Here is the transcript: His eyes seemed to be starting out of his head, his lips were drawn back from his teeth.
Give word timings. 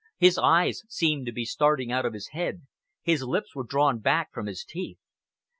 His 0.17 0.39
eyes 0.39 0.81
seemed 0.89 1.27
to 1.27 1.31
be 1.31 1.45
starting 1.45 1.91
out 1.91 2.07
of 2.07 2.15
his 2.15 2.29
head, 2.29 2.63
his 3.03 3.21
lips 3.21 3.53
were 3.55 3.63
drawn 3.63 3.99
back 3.99 4.33
from 4.33 4.47
his 4.47 4.63
teeth. 4.63 4.97